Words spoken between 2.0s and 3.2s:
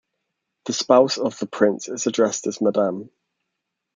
addressed as Madame.